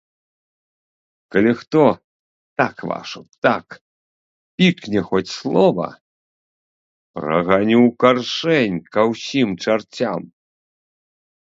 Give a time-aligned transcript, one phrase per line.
[1.33, 1.83] Калі хто,
[2.61, 3.65] так вашу так,
[4.61, 5.87] пікне хоць слова,
[7.21, 10.21] праганю ў каршэнь ка ўсім чарцям.